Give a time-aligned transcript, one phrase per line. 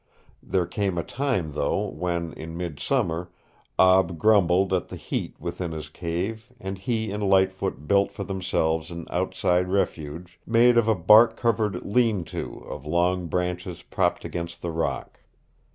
[0.41, 3.29] There came a time, though, when, in midsummer,
[3.77, 8.89] Ab grumbled at the heat within his cave and he and Lightfoot built for themselves
[8.89, 14.63] an outside refuge, made of a bark covered "lean to" of long branches propped against
[14.63, 15.19] the rock.